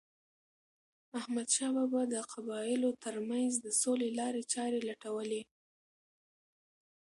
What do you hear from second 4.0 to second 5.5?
لارې چاري لټولي.